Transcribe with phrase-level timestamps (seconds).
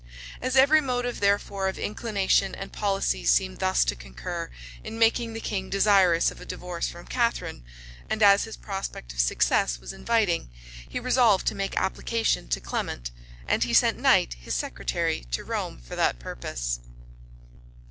[0.41, 4.49] As every motive, therefore, of inclination and policy seemed thus to concur
[4.83, 7.63] in making the king desirous of a divorce from Catharine,
[8.09, 10.49] and as his prospect of success was inviting,
[10.89, 13.11] he resolved to make application to Clement;
[13.47, 16.79] and he sent Knight, his secretary, to Rome for that purpose.